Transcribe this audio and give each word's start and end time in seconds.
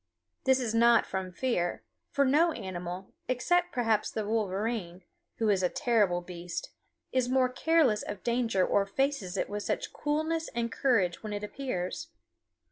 This 0.45 0.59
is 0.59 0.73
not 0.73 1.05
from 1.05 1.31
fear, 1.31 1.83
for 2.09 2.25
no 2.25 2.53
animal, 2.53 3.13
except 3.27 3.71
perhaps 3.71 4.09
the 4.09 4.25
wolverine 4.25 5.03
who 5.37 5.47
is 5.49 5.61
a 5.61 5.69
terrible 5.69 6.21
beast 6.21 6.71
is 7.11 7.29
more 7.29 7.49
careless 7.49 8.01
of 8.01 8.23
danger 8.23 8.65
or 8.65 8.87
faces 8.87 9.37
it 9.37 9.47
with 9.47 9.61
such 9.61 9.93
coolness 9.93 10.47
and 10.55 10.71
courage 10.71 11.21
when 11.21 11.33
it 11.33 11.43
appears. 11.43 12.07